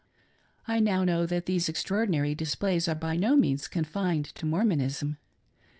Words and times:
I 0.67 0.79
now 0.79 1.03
know 1.03 1.27
that, 1.27 1.45
these 1.45 1.69
extraordinary 1.69 2.33
displays 2.33 2.87
are 2.87 2.95
by 2.95 3.15
no 3.17 3.35
means 3.35 3.67
confined 3.67 4.25
to 4.33 4.47
Mormonism. 4.47 5.17